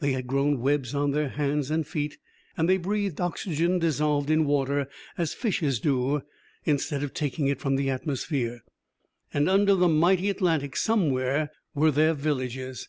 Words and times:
They 0.00 0.10
had 0.10 0.26
grown 0.26 0.58
webs 0.58 0.92
on 0.92 1.12
their 1.12 1.28
hands 1.28 1.70
and 1.70 1.86
feet, 1.86 2.18
and 2.56 2.68
they 2.68 2.78
breathed 2.78 3.20
oxygen 3.20 3.78
dissolved 3.78 4.28
in 4.28 4.44
water, 4.44 4.88
as 5.16 5.34
fishes 5.34 5.78
do, 5.78 6.22
instead 6.64 7.04
of 7.04 7.14
taking 7.14 7.46
it 7.46 7.60
from 7.60 7.76
the 7.76 7.88
atmosphere. 7.88 8.62
And 9.32 9.48
under 9.48 9.76
the 9.76 9.86
mighty 9.86 10.30
Atlantic, 10.30 10.74
somewhere, 10.74 11.52
were 11.76 11.92
their 11.92 12.12
villages. 12.14 12.88